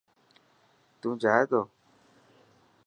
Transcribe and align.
تو 1.01 1.09
جائي 1.23 1.43
تو؟ 1.51 1.61